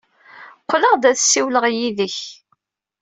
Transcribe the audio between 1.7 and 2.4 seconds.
yid-k.